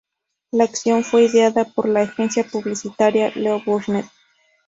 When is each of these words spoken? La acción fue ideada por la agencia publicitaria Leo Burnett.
La 0.49 0.63
acción 0.63 1.03
fue 1.03 1.25
ideada 1.25 1.63
por 1.63 1.87
la 1.87 2.01
agencia 2.01 2.43
publicitaria 2.43 3.31
Leo 3.35 3.61
Burnett. 3.63 4.07